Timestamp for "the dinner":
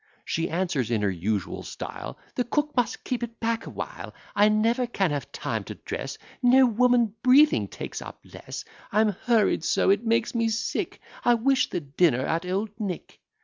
11.69-12.25